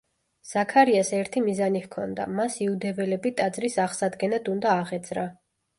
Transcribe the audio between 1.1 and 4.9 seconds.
ერთი მიზანი ჰქონდა, მას იუდეველები ტაძრის აღსადგენად უნდა